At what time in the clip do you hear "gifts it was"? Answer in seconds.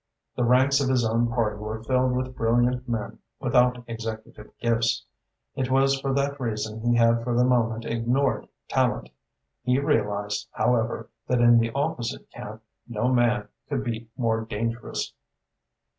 4.57-6.01